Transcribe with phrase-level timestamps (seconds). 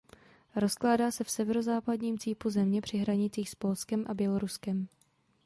[0.55, 4.87] Rozkládá se v severozápadním cípu země při hranicích s Polskem a Běloruskem.